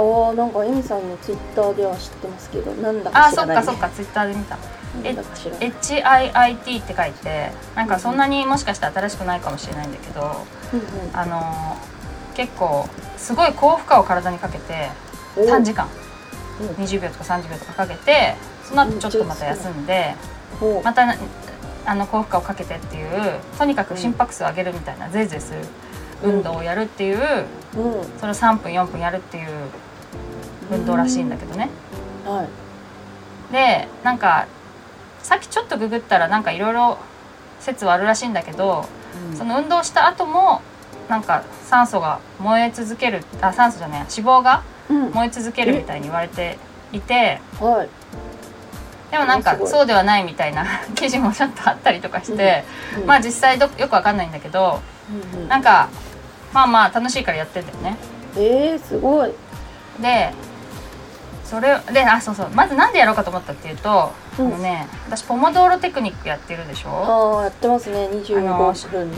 [0.00, 3.56] あーなんかエミさんのツイッターでは知ってますけどなんだかあそ知らない。
[3.56, 4.56] っかそっかツイッターで見た。
[5.02, 5.72] なんだか知らない。
[5.72, 10.22] HIIT って書いてなんかそんなにもしかして新しくないかもしれないんだけど
[10.72, 14.88] うんあのー結構すごい高負荷を体にかけて
[15.36, 15.88] うん短時間。
[16.60, 16.66] うん。
[16.84, 20.14] 20秒とか30秒とかかけてその後ちょっとまた休んで
[20.60, 21.14] おまたな
[21.86, 25.60] あの高負荷をかけてっていうとにかく心拍数を上げるみたいなゼーゼーする
[26.22, 27.18] 運動をやるっていう
[27.76, 28.04] うん。
[28.18, 29.48] それを3分4分やるっていう
[30.70, 31.68] 運動らしいんだけどね。
[32.24, 32.48] はい。
[33.52, 34.46] でなんか
[35.22, 36.98] さっきちょっとググったらなんかいろいろ
[37.58, 38.84] 説はあるらしいんだけど
[39.36, 40.62] その運動した後も
[41.08, 45.10] なんか酸素が燃え続けるあ酸素じゃない脂肪がうん。
[45.10, 46.58] 燃え続けるみたいに言われて
[46.92, 47.88] いてはい。
[49.10, 52.64] でもなんかそうではないみたいな 記事もちょっとあったりとかして、
[53.00, 53.06] うん。
[53.06, 54.80] まあ実際どよくわかんないんだけど
[55.34, 55.48] うんうん。
[55.48, 55.88] なんか
[56.52, 57.96] まあまあ楽しいからやってんだよね。
[58.36, 59.32] えー、すごい。
[60.00, 60.32] で
[61.50, 62.50] それであそうそう。
[62.54, 64.46] まずなんでやろうかと思ったっていうと、うん。
[64.46, 66.90] あのね私ポモドーロテクニックやってるでしょ？
[66.90, 68.04] ああやってますね。
[68.06, 69.16] あの25分の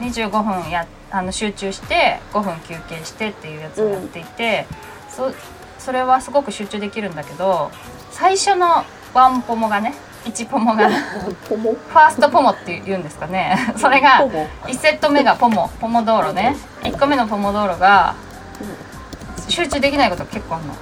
[0.00, 0.30] 25
[0.64, 4.66] 分やあの集中して5分休憩してっていうやつをやっていて、
[5.08, 5.32] そ
[5.78, 7.70] それはすごく集中できるんだけど
[8.10, 11.72] 最初のワンポモがね1ポモがフ ポモ？
[11.94, 13.56] ァーストポモって言うんですかね。
[13.76, 14.46] それがポモ。
[14.64, 16.56] 1セット目がポモポモ道路ね。
[16.82, 18.14] 1個目のポモ道路が
[19.48, 20.74] 集中できないことが結構あるの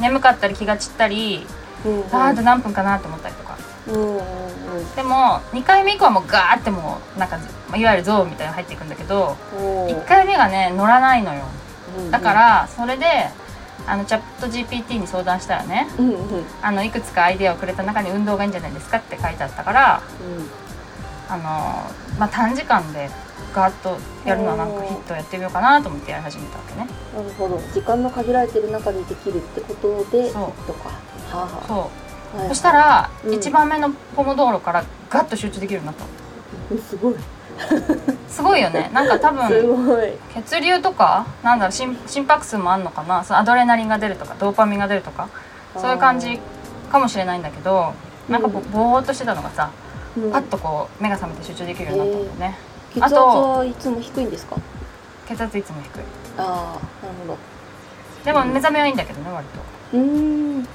[0.00, 1.46] 眠かったり気が散ったり
[1.84, 3.56] うんあーあと何分かなと思ったりとか。
[3.88, 4.20] うんうんう
[4.80, 4.94] ん。
[4.96, 7.38] でも2回目以降はもうガーってもうなんか
[7.76, 10.02] いわゆるゾーンみたいなの入っていくんだけどおー。
[10.02, 11.44] 1回目がね乗らないのよ。
[11.98, 13.06] うんだからそれで
[13.86, 16.14] あのチャット GPT に相談したらねうんうん。
[16.14, 20.02] うんあのいくつかアイデアをくれた中に運動がいいんじゃないですかって書いてあったから
[21.28, 21.42] あの、
[22.18, 23.08] まあ、短時間で
[23.56, 23.96] ガーッと
[24.28, 26.86] やるのはなんかヒットやってみようかなと思ってやり始めたわけね。
[27.16, 27.56] なるほど。
[27.72, 30.66] 時間の限られてる中でできるってことでそう。
[30.66, 30.90] とか。
[31.30, 32.38] はそう。
[32.38, 32.48] あはい。
[32.48, 33.30] そしたらうん。
[33.34, 36.76] 1番目のポモ道路からガッと集中できるようになった。
[36.86, 37.14] すごい。
[38.28, 38.90] すごいよね。
[38.92, 43.24] なんか多す分血流とかなんだろう心心拍数もあんのかな。
[43.24, 45.28] そのアドレナリンが出るとかドーパミンが出るとか
[45.74, 46.38] そういう感じ
[46.92, 47.94] かもしれないんだけど
[48.28, 48.70] なんかぼうん。
[48.70, 49.70] ぼーっとしてたのがさ
[50.14, 50.30] うん。
[50.30, 52.58] パッとこう目が覚めて集中できるようになったんだよね
[52.94, 54.56] 血圧はいつも低いんですか？
[55.28, 56.00] 血圧いつも低い。
[56.38, 56.44] ああ
[57.04, 57.38] なるほど。
[58.24, 59.46] でも目覚めはいいんだけどね割
[59.92, 59.98] と。
[59.98, 60.68] うーん。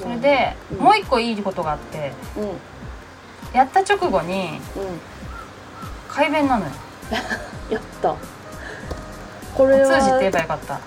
[0.00, 0.78] それでうん。
[0.78, 2.42] もう一個いいことがあってうん。
[2.44, 2.48] うん
[3.52, 4.58] やった直後に
[6.08, 6.70] 快便なのよ。
[7.70, 8.14] やった。
[9.54, 10.80] これは通じって言えばよかった。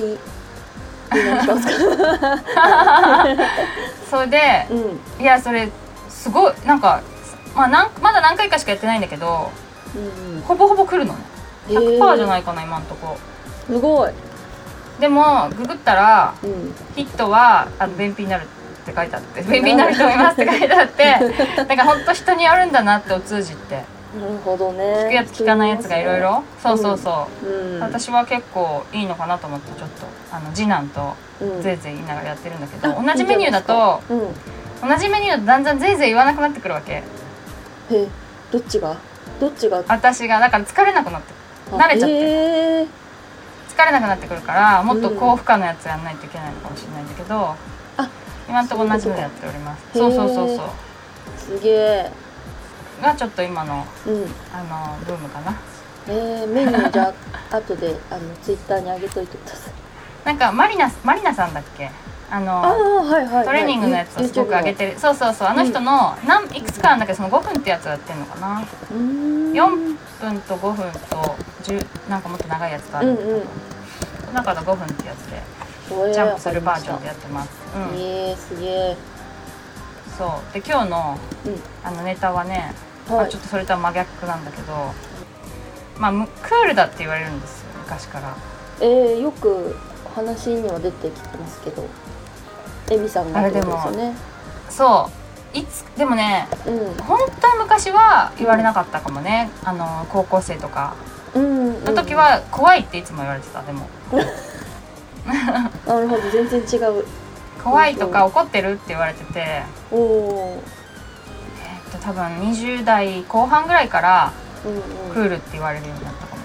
[0.00, 0.18] いい。
[4.10, 5.22] それでうん。
[5.22, 5.68] いやそれ
[6.08, 7.00] すごいなんか
[7.56, 9.50] まあなんまだ何回かしかやってないんだけど
[9.94, 10.42] うんうん。
[10.42, 11.20] ほぼほぼ来るのね。
[11.70, 11.98] へー。
[11.98, 13.16] 100%じゃないかな今んとこ。
[13.66, 14.12] すごい。
[15.00, 16.74] でもググったらうん。
[16.96, 18.46] ヒットはあの便秘になるっ
[18.84, 21.14] て書いてあって便秘になる人もいますって書いてあって
[21.56, 23.84] だから本当人によるんだなってお通じって
[24.18, 24.84] なるほどね。
[25.04, 26.42] 聞くやつ聞かないやつがいろいろ。
[26.62, 26.78] そう。
[26.78, 27.78] そうそう、う。
[27.78, 27.80] ん。
[27.80, 31.62] 私は結構いいのかなと思ってちょっとあの次男とうん。
[31.62, 34.88] ぜいぜい言いながらやってるんだけど、あ同じメニューだとうん。
[34.88, 37.02] 同じメニューだとだんだんぜいぜい言わなくなってくるわけ。
[37.90, 38.08] え。
[38.50, 38.96] どっちが？
[39.40, 39.82] どっちが？
[39.88, 41.32] 私がだから疲れなくなって
[41.72, 42.86] あ慣れちゃってへー。
[43.68, 47.54] 疲れなくなってくるからもっと高負荷のやつやんないといけないのかもしれないんだけど、
[47.96, 48.10] あ
[48.48, 49.84] 今のところ同じのやっております。
[49.92, 50.68] そそうそうそうそう
[51.38, 52.10] すげえ。
[53.00, 54.26] がちょっと今のうん。
[54.52, 55.56] あのブームかな。
[56.08, 57.14] えー、メニューじゃ
[57.50, 59.72] あ後であのツイッターに上げといてください。
[60.24, 61.90] なんかマリナマリナさんだっけ？
[62.30, 64.98] ああのあはいはい、はい、トレーニングのやつをすごく上げてる。
[64.98, 65.48] そうそうそう。
[65.48, 68.60] あの人の何いくつかあるんだけどその5分ってやつをやってるのかな。
[68.60, 69.52] うーん。
[69.52, 74.34] 4分と5分と10なんかもっと長いやつがあるんだけど、うんうん。
[74.34, 75.42] 中の5分ってやつで
[76.12, 78.96] ジャンプするバージョンでやってます、うん、えー、すげえ
[80.18, 80.52] そう。
[80.52, 81.60] で今日のうん。
[81.82, 82.74] あのネタはね、
[83.08, 84.74] まあ、はいちょっとそれとは真逆なんだけど
[85.98, 88.36] まあむクールだって言われるんですよ昔から。
[88.80, 89.74] えー、よく
[90.14, 91.86] 話には出てきてますけど
[92.90, 94.14] エミさんがってことですよね。
[94.70, 95.10] そ
[95.54, 96.94] ういつでもねうん。
[97.02, 99.50] 本当は昔は言われなかったかもね。
[99.64, 100.94] あの高校生とか。
[101.34, 103.88] うんの時は怖いっていつも言われてたでも。
[105.86, 107.04] なるほど全然違う。
[107.62, 110.62] 怖いとか怒ってるって言われてて、おお
[111.62, 114.32] えっと多分20代後半ぐらいから
[115.12, 116.42] クールって言われるようになったかも。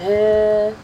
[0.00, 0.74] へえ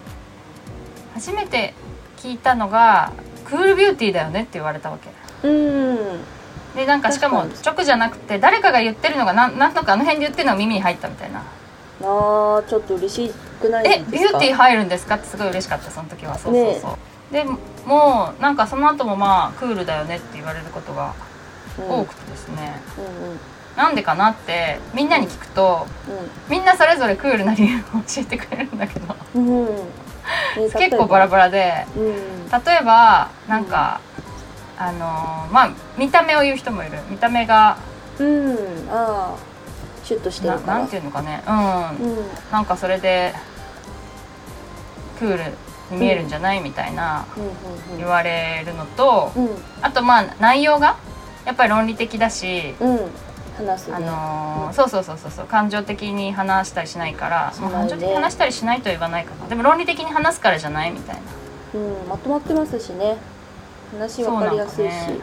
[1.14, 1.74] 初めて
[2.18, 3.12] 聞いたのが
[3.48, 5.10] クールビューティーだよねって言われたわけ。
[5.48, 5.96] うん。
[6.76, 11.42] でなんかしかも直じゃなくて誰かが言ってるのがなんなんとかあの辺で言ってるのが耳に入ったみたいな。
[12.00, 14.04] あーちょっと嬉しくないですか？
[14.08, 15.16] えビューティー入るんですか？
[15.16, 16.38] ってすごい嬉しかったその時は。
[16.38, 16.98] そうそうそ
[17.30, 17.44] う、で
[17.86, 21.14] もうなんかその後もまあクールだよねって言われることが
[21.76, 23.38] 多くてですね、うんうん。
[23.76, 25.86] なんでかなってみんなに聞くと
[26.48, 29.16] みんなそれぞれクールな理由を教えてくれるんだけど。
[29.34, 29.46] うん。
[29.48, 29.82] うん、うんね
[30.78, 31.58] 結構バラバラで。
[31.58, 32.64] ラうん。
[32.64, 34.00] 例えばなんか、
[34.78, 36.98] あのーまあ見た目を言う人もいる。
[37.08, 37.76] 見た目が
[38.18, 38.88] うん。
[38.90, 39.48] ああ。
[40.04, 41.42] シュッとしてなるなんていうのかね。
[41.46, 42.28] うん、うん。
[42.50, 43.34] なんかそれで
[45.18, 45.44] クール
[45.90, 49.48] に見えるんじゃないみたいなうん言われるのと、うん。
[49.82, 50.96] あとまあ内容が
[51.44, 53.10] やっぱり論理的だし、うんうん
[53.58, 53.96] 話すね。
[53.96, 59.48] あのーうんそうそうそうそうそう感情的に話したりしないから、まあ感情的に話したりしないとは言わないかな。
[59.48, 61.22] でも論理的に話すからじゃないみたいな。
[61.74, 63.16] うんまとまってますしね。
[63.92, 64.92] 話わかりやすいし。
[65.06, 65.18] そう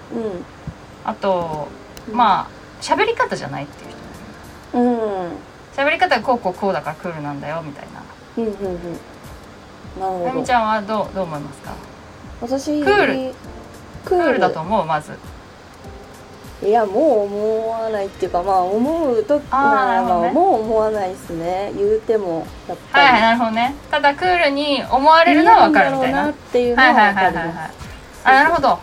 [1.05, 1.67] あと
[2.09, 2.15] うん。
[2.15, 2.47] まあ
[2.81, 3.91] 喋り方じゃないっていう。
[4.71, 5.23] 人うん。
[5.23, 5.31] うん
[5.75, 8.01] 喋り方がこうこうこうだからクールなんだよみたいな。
[8.37, 8.81] うんうんうん。
[9.99, 10.39] なるほど。
[10.39, 11.73] みちゃんはどうどう思いますか？
[12.41, 13.35] 私クール。
[14.03, 15.17] ククールだと思うまず
[16.65, 20.07] いやもう思わないっていうかまあ思うとあなね。
[20.07, 21.71] まあもう思わないですね。
[21.75, 23.05] 言うてもやっぱり。
[23.05, 23.75] はいはいなるほどね。
[23.91, 26.23] ただクールに思われるのは分かるみたいな。
[26.23, 27.73] なっていうのは分かりいはいはいはいます
[28.23, 28.79] あなるほど。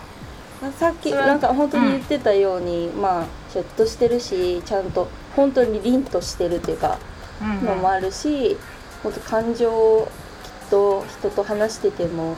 [0.78, 6.98] さっきなんか本当に言ってたように、まあシュッとしてるしちゃんと本当に凛としてるっていうか
[7.40, 7.64] うんうん。
[7.64, 8.56] のもあるし、
[9.02, 10.08] もっと感情を
[10.44, 12.36] きっと人と話してても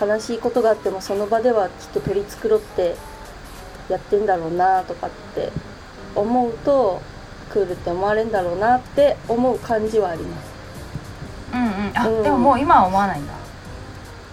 [0.00, 2.96] 悲しいことがあってもその場ではきっと取り繕って
[3.88, 5.50] やってんだろうなとかって
[6.14, 7.00] 思うと
[7.50, 10.56] クールって思われるんだろうなって思う感じはあります。
[11.52, 11.92] うんうん。
[11.94, 12.22] あ、うん。
[12.22, 13.32] でももう今は思わないんだ。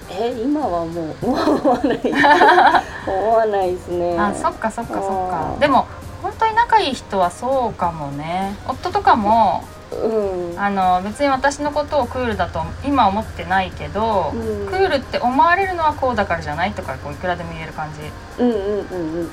[0.09, 2.01] え今はもう思わない。
[3.07, 4.17] 思わないですね。
[4.19, 5.51] あそっかそっかそっか。
[5.53, 5.59] うん。
[5.59, 5.85] でも
[6.23, 8.55] 本当に仲いい人はそうかもね。
[8.67, 10.59] 夫とかもうん。
[10.59, 14.67] あの別に私のことをクールだと今思ってないけど、うん。
[14.67, 18.01] クールって思われるのはこうだからじゃないとかこういくらでも言える感じ。
[18.43, 19.29] うんうんうんうん。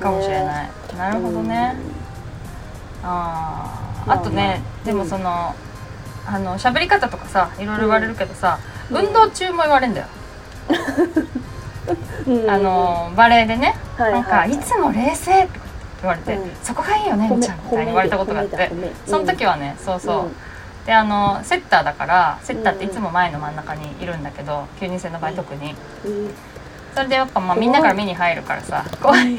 [0.00, 1.74] かもしれない、なるほどね、
[3.02, 4.84] あーあとね、まあまあ。
[4.84, 5.54] でもその、
[6.26, 8.58] あの喋り方とかさいろいろ言われるけどさ、
[8.90, 10.06] 運動中も言われるんだよ、
[12.26, 12.42] うん。
[12.42, 14.12] うんあのバレエでね、はい。
[14.12, 15.58] なんかいつも冷静って
[16.06, 16.50] 言われて、うん。
[16.62, 18.70] そこがいいよねみちゃんみたいに言われたことがあって。
[19.06, 25.74] その時はねそうそう、であのセッターだからセッターっていつも前の真ん中にいるんだけど9人制の場合特に。
[26.04, 26.30] うん。
[26.94, 29.36] それでやっぱまあみんなから目に入るからさ怖い。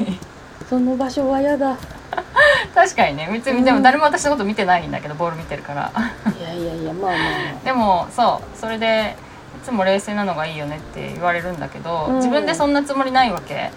[0.68, 1.76] その場所は嫌だ。
[2.74, 3.28] 確かにね。
[3.32, 5.92] 別にでも誰も私のこと見てないんだけどボール見てるから。
[6.38, 7.20] いやいやいやまあまあ
[7.54, 8.58] までもそう。
[8.58, 9.16] それで
[9.62, 12.16] いつも冷静なのがいいよねって言われるんだけど、うん。
[12.16, 13.70] 自分でそんなつもりないわけ。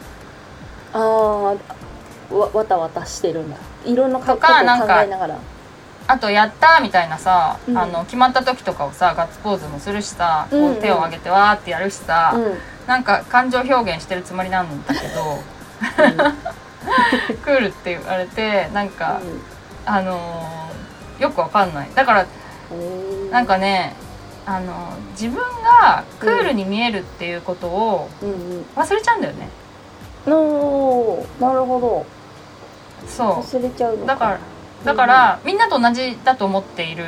[0.93, 1.57] ああー
[2.31, 3.57] わわたわたしてるんだ。
[3.85, 5.35] いろんなことを考とかなんかえながら。
[6.07, 7.77] あと「やった!」みたいなさ、うん。
[7.77, 10.75] あの決まった時とかをさガッツポーズもするしさ、こうんううん。
[10.81, 12.57] 手を上げてわーってやるしさ、うん。
[12.87, 15.39] なんか感情表現してるつもりなんだけど
[17.43, 19.19] クールって言われてなんか、
[19.85, 21.89] あのーよくわかんない。
[21.93, 22.25] だから
[22.71, 23.93] うんなんかね
[24.45, 24.73] あの
[25.11, 28.29] 自分がクールに見えるっていうことをうん。
[28.29, 29.49] うん忘れちゃうんだよね、
[30.25, 32.05] おーなるほど
[33.07, 34.39] そ忘れちゃうだから
[34.83, 37.05] だから、みんなと同じだと思っている。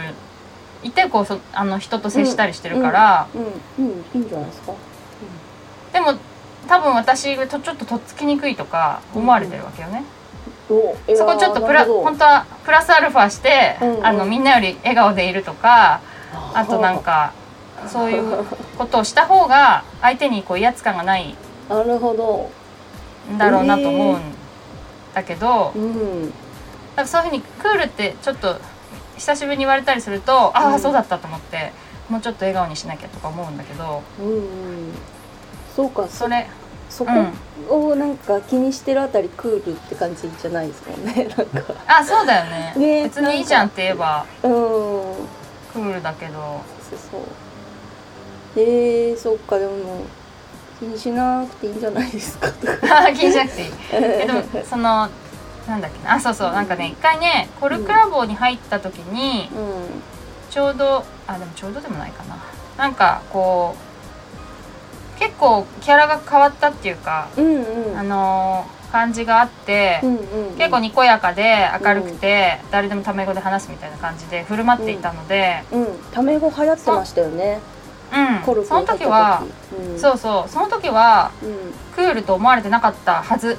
[0.84, 4.74] いてこうそあの人と接したりしてるから、うんうんいいんじゃないですか。
[5.94, 6.16] でも
[6.68, 10.04] 多分私がとちょっととっつきにくいとか思われてるわけよね、
[10.70, 13.96] おいやそこちょっとプラ本当はプラスアルファして、うん。
[13.96, 16.02] うんあのみんなより笑顔でいるとか
[16.54, 17.34] あとなんか
[17.88, 18.46] そういう
[18.78, 21.36] ことをした方が相手にこう威圧感がない
[21.70, 22.50] なるほど。
[23.34, 24.43] んだろうなと思うん
[25.14, 26.22] だけど、うん。
[26.96, 28.60] なんかそういうふうにクールってちょっと
[29.18, 30.74] 久しぶりに言われたりすると、あうん。
[30.76, 31.72] あそうだったと思って
[32.10, 34.04] もうちょっと笑顔にしなきゃとか思うんだけど。
[34.20, 34.44] うんうん。
[35.76, 36.08] そうか。
[36.08, 36.48] そそれ
[36.90, 37.12] そこ
[37.70, 37.92] うん。
[37.92, 41.74] をなんか気にしてるあたりクールって感じじゃないですもんね なんか。
[41.88, 42.74] あそうだよね。
[42.76, 44.52] ね別にいいじゃんって言えばうん。
[45.74, 46.62] クールだけど。
[46.90, 47.22] そうそう。
[48.56, 49.72] えー、そっかでも
[50.84, 52.48] 気にしなくていいんじゃないですか？
[53.16, 53.72] 気にしなくていい。
[53.92, 55.10] えでもその
[55.68, 56.14] なんだっけな？
[56.16, 56.52] あそうそう。
[56.52, 62.38] なんかね一回ねコルクラボに入った時にうちょうどあでもちょうどでもないかな。
[62.78, 63.76] なんかこ
[65.20, 67.46] 結構キャラが変わったっていうか、うん
[67.92, 67.98] うん。
[67.98, 70.56] あのー感じがあって、うんうんうん。
[70.56, 75.88] 結構にこやかで明るくて、誰でもタメ語で話すみたいな感じで振る舞っていたので、うん。
[76.12, 77.60] タメ語流行ってましたよね
[78.14, 78.66] うん。
[78.66, 79.44] その時は、
[79.78, 80.50] うん、そうそう。
[80.50, 81.74] その時はうん。
[81.96, 83.58] クールと思われてなかったはず。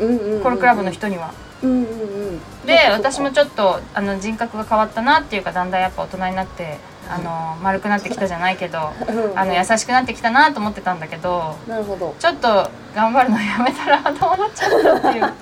[0.00, 1.32] うんうんうんコルクラブの人には。
[1.62, 1.84] うんうんう
[2.32, 2.40] ん。
[2.66, 9.38] で私もちょっとあの人格が変わったなっていうかだんだんやっぱ大人になってあの丸くなってきたじゃないけど うんうん。
[9.38, 12.14] あの優しくなってきたなと思ってたんだけどなるほど。
[12.18, 15.32] ちょっと頑張るのやめたら頭なっちゃったっていう。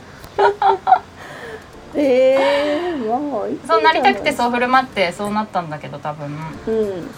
[1.95, 2.37] え
[2.95, 6.27] えー、まあそうなりたくてうそう振る舞ってそうなったんだけど多分。
[6.67, 7.11] うん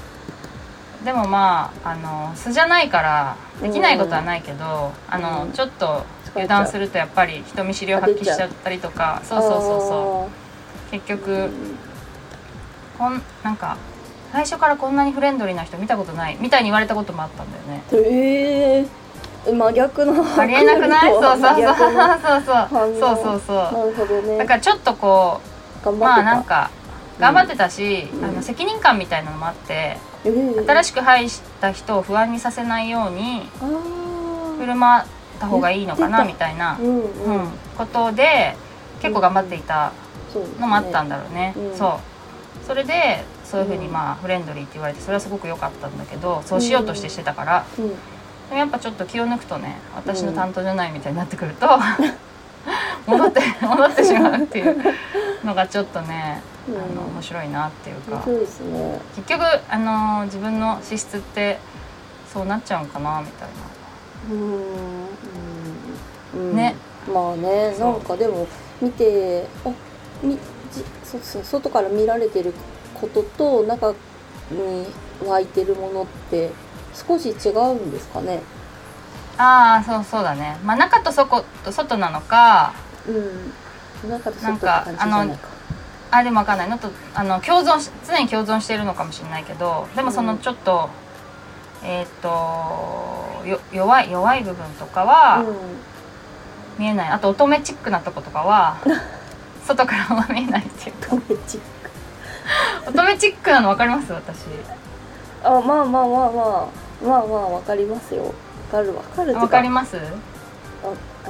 [1.04, 5.52] でもまああの素じゃないからできないことはないけど、あのうん。
[5.52, 10.90] ちょっと油断するとやっぱり人見知りを発揮しちゃったりとかそうそうそうそう。
[10.90, 11.50] 結う局
[12.98, 13.76] こんなんか
[14.32, 17.82] 最初からこんなにフレンドリーな人見たことないみたいに言われたこともあったんだよね。
[17.92, 20.40] へえー、真逆の。
[20.40, 21.12] ありえなくない？
[21.12, 21.40] そうそうそう。
[21.40, 23.68] そうそうそうそう。
[23.72, 24.38] そうるほどね。
[24.38, 25.40] だからちょっとこ
[25.84, 26.70] うまあなんか
[27.18, 28.24] 頑張ってたし、うん。
[28.24, 33.42] あの責任感みたいなのもあってえー、新しく入った人を不安にさせないように
[34.58, 35.06] 振る舞っ
[35.40, 37.02] た方がいいのかなみたいな、うん
[37.76, 38.54] ことで
[39.00, 39.92] 結構頑張っていた
[40.60, 41.76] のもあったんだろうね、うん。
[41.76, 42.00] そ
[42.62, 42.66] う。
[42.66, 47.88] それでそういうふうにうんまあフレンドリーって言われてそれはすごく良かったんだけどそうしようとしてしてたから、うん。
[47.88, 47.94] で
[48.52, 51.66] もやっぱちょっと気を抜くとね私の担当じゃないみたいになってくると、
[53.06, 54.76] 戻って戻ってしまうっていう
[55.44, 56.76] のがちょっとね、うん。
[56.76, 58.22] あの面白いなっていうか。
[58.24, 59.00] そうですね。
[59.16, 61.58] 結局あの自分の資質って
[62.32, 64.34] そうなっちゃうんかなみたいな。
[64.34, 64.52] うん。
[66.34, 66.50] うん。
[66.50, 66.56] うん。
[66.56, 66.74] ね。
[67.12, 68.46] まあねなんかでも
[68.80, 69.70] 見てあ
[70.22, 70.38] み
[70.70, 72.54] じそうそう外から見られてる
[72.94, 73.94] ことと中
[74.50, 74.86] に
[75.26, 76.50] 湧いてるものって
[76.94, 78.40] 少し違うんですかね。
[79.38, 82.74] ああそうそうだね、まあ、中と外と外なのか
[83.08, 84.10] うん。
[84.10, 85.48] 中となん外ってか感じじゃないか
[86.12, 86.68] あでも分かんない。
[86.68, 90.90] のとあの共存し常に共存しているのかもしれないけどでもそのちょっと、
[91.82, 92.28] えっ、と
[93.46, 95.42] よ弱い弱い部分とかは
[96.78, 98.76] 見えない、あと乙女チックなとことかは
[99.66, 100.96] 外からは見えないっていう。
[100.96, 101.16] か
[102.86, 104.12] 乙女チックなの分かります？
[104.12, 104.46] 私。
[105.44, 106.30] ゃあまあまあまあまあ
[107.02, 108.24] まあまあわかりますよ。
[108.24, 108.32] わ
[108.70, 109.60] かるわかる分か。
[109.60, 109.96] りまます？
[109.96, 110.00] あ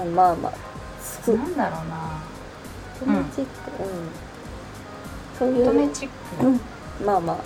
[0.01, 0.53] あまあまあ。
[1.01, 1.97] すなんだろうな。
[3.01, 3.83] 乙女チック。
[3.83, 4.22] うん
[5.43, 6.09] そういう乙女チッ
[6.39, 6.61] ク、うん。
[7.05, 7.37] まあまあ。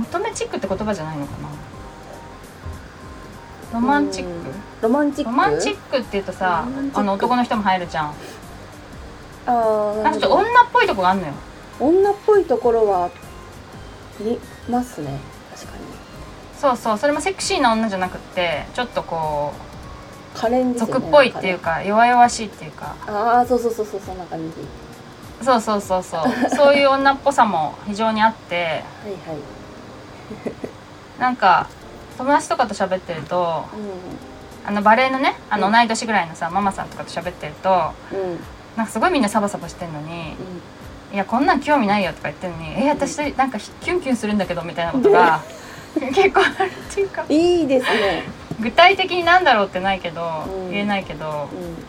[0.00, 1.48] 乙女チックって言葉じゃないのかな？
[3.74, 4.36] ロマンチック、うん
[4.80, 5.30] ロマンチック？
[5.30, 8.14] ロマンチックって言うとさあの男の人も入るじゃん。
[9.46, 11.34] あーなんかちょっと女っぽいとこがあんのよ。
[11.78, 13.10] 女っぽいところは
[14.18, 14.38] 見
[14.70, 15.18] ますね。
[15.54, 15.84] 確かに。
[16.56, 16.98] そうそう。
[16.98, 19.52] それもセクシーな女じゃなくってちょっとこ
[20.34, 22.96] う可憐ですよね俗っぽいっていうか弱々しいっていうか。
[23.06, 24.56] ああそうそうそうそうそんな感じ
[25.42, 26.22] そうそうそうそう。
[26.50, 28.56] そういう女っぽさも非常にあって。
[28.56, 29.60] はいはい。
[31.18, 31.68] なんか
[32.16, 35.72] 友達とかと喋ってるとうあのバレエのねあのうん。
[35.72, 38.38] 同い年ぐらいのさママさんとかと喋ってるとんうん。
[38.76, 40.36] なんかすごいみんなサバサバしてんのに
[41.12, 45.40] 「いやこんなん興味ないよ」とか言ってんのに「え私なんかキュンキュンするんだけど」みたいなことが
[46.14, 47.24] 結構あるっていうか。
[47.28, 48.24] うんいいですね。
[48.60, 50.70] 具体的になんだろうってないけど、うん。
[50.70, 51.84] 言えないけどうん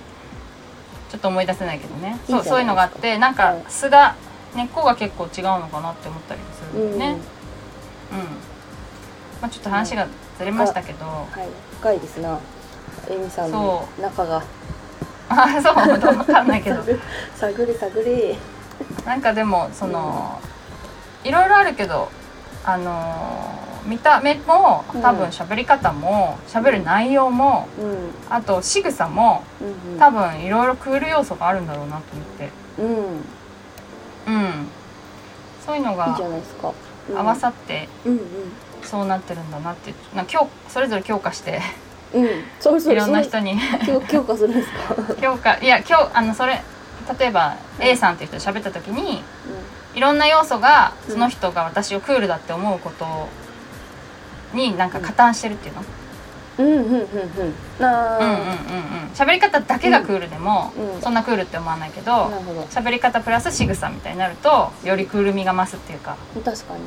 [1.12, 2.18] ちょっと思い出せないけどね。
[2.26, 4.16] そうそういうのがあってなんかはい素が
[4.56, 7.18] 根っこが結構違うのかなって思ったりもするよね。
[8.12, 8.18] うん、
[9.42, 11.48] まあ、ちょっと話がずれましたけど、はい。
[11.80, 12.40] 深いですな。
[13.10, 14.42] えみさんの中が。
[15.28, 15.76] あそう。
[15.76, 16.82] 分かんないけど。
[17.36, 18.38] 探れ探れ
[19.06, 20.40] なんかでもその、
[21.26, 22.10] いろいろあるけど
[22.64, 28.12] あのー見た目も多分喋り方も喋る内容もうん。
[28.30, 32.50] あと仕草もうん多分いろいろクール要素があるんだろうなと思って。
[32.80, 32.88] うん。
[32.88, 34.44] うん。
[34.44, 34.68] うん
[35.66, 36.18] そういうのが
[37.16, 38.20] 合わさってうん
[38.84, 41.62] そうなってるんだなってな強それぞれ強化して
[42.14, 42.24] うん。
[42.24, 43.58] うんそれそいろんな人に。
[43.86, 45.16] 強強化するんですか？
[45.22, 45.58] 強化。
[45.60, 46.62] いや今日あのそれ
[47.20, 49.24] 例えば A さんっていう人と喋った時に
[49.94, 53.28] いろんな要素がうんその人が私をクールだって思うこと
[54.54, 55.82] になんか加担してるっていうの、
[56.60, 57.04] うんうんうんうん。
[57.80, 59.12] うんあうん、うんうんうん。
[59.14, 62.12] 喋り方だけがクールでも、うんそんなクールって思わないけど
[62.70, 66.82] 喋り方プラス仕草みたいになるとよりクール味が増すっていうか確かに。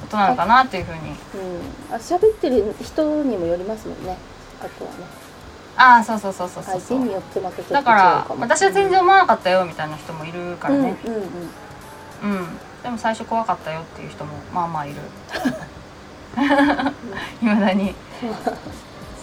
[0.00, 0.98] ことなのかなっていうふうに。
[1.00, 1.94] うん。
[1.94, 4.16] あ喋ってる人にもよりますもんね。
[4.60, 4.96] あとはね。
[5.76, 6.98] ああそうそうそうそうそうそう。
[6.98, 10.96] によってだから私は全然思わなかったよみたいな人もいるからね。
[11.04, 11.24] うんうんうん。
[12.22, 12.46] うん、
[12.82, 14.96] でも最初怖かったよっていう人もまあまあいる
[17.42, 17.94] いまだに。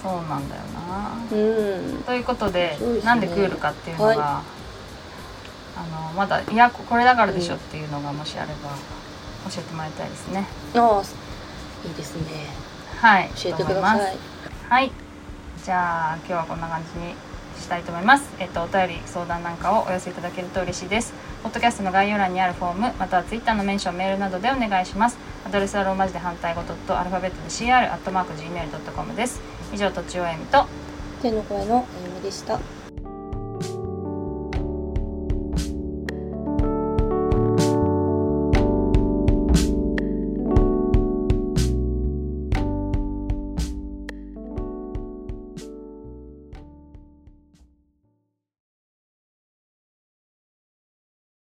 [0.02, 0.30] そう。
[0.30, 1.12] なんだよな。
[1.32, 2.04] うん。
[2.04, 3.02] ということでね。
[3.04, 4.18] なんでクールかっていうのが、はい。
[5.78, 8.72] あのまだいやこれだからでしょっていうのがもしあれば
[9.52, 10.46] 教えてもらいたいですね。
[10.76, 11.04] ああ
[11.88, 12.48] いいですね。
[13.00, 13.30] はい。
[13.36, 14.18] 教えてください。
[14.70, 14.92] はい。
[15.64, 17.14] じゃあ今日はこんな感じに
[17.58, 18.30] したいと思います。
[18.40, 21.14] えっとお便り相談なんかをお寄せいただけると嬉しいです。
[21.44, 25.18] ポッドキャストの概要欄にあるフォームまたはツイッターのメンションメールなどでお願いします。
[25.46, 29.42] アドレスはローマ字で反対語とアルファベットで CR アットマーク gmail ドットコムです。
[29.74, 30.66] 以上とちおえみと
[31.22, 32.60] 天の声のえみでした